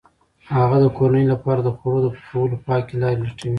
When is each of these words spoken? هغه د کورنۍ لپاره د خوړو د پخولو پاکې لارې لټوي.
هغه 0.55 0.77
د 0.81 0.85
کورنۍ 0.97 1.25
لپاره 1.33 1.59
د 1.63 1.69
خوړو 1.77 1.99
د 2.03 2.07
پخولو 2.15 2.55
پاکې 2.67 2.93
لارې 3.01 3.17
لټوي. 3.23 3.49